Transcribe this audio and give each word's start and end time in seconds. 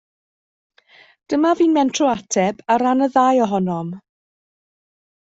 Dyma 1.33 1.51
fi'n 1.59 1.75
mentro 1.75 2.07
ateb 2.13 2.63
ar 2.77 2.85
ran 2.85 3.07
y 3.07 3.09
ddau 3.17 3.43
ohonom. 3.47 3.93